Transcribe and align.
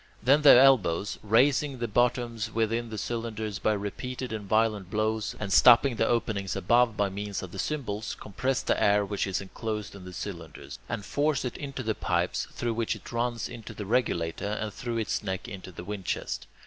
Then 0.23 0.41
the 0.41 0.55
elbows, 0.59 1.19
raising 1.21 1.77
the 1.77 1.87
bottoms 1.87 2.51
within 2.51 2.89
the 2.89 2.97
cylinders 2.97 3.59
by 3.59 3.73
repeated 3.73 4.33
and 4.33 4.49
violent 4.49 4.89
blows, 4.89 5.35
and 5.39 5.53
stopping 5.53 5.97
the 5.97 6.07
openings 6.07 6.55
above 6.55 6.97
by 6.97 7.07
means 7.09 7.43
of 7.43 7.51
the 7.51 7.59
cymbals, 7.59 8.15
compress 8.19 8.63
the 8.63 8.81
air 8.83 9.05
which 9.05 9.27
is 9.27 9.41
enclosed 9.41 9.93
in 9.93 10.03
the 10.03 10.11
cylinders, 10.13 10.79
and 10.89 11.05
force 11.05 11.45
it 11.45 11.55
into 11.55 11.83
the 11.83 11.93
pipes, 11.93 12.47
through 12.51 12.73
which 12.73 12.95
it 12.95 13.11
runs 13.11 13.47
into 13.47 13.75
the 13.75 13.85
regulator, 13.85 14.47
and 14.47 14.73
through 14.73 14.97
its 14.97 15.21
neck 15.21 15.47
into 15.47 15.71
the 15.71 15.83
windchest. 15.85 16.47